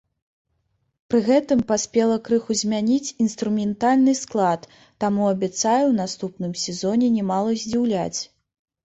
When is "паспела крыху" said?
1.71-2.55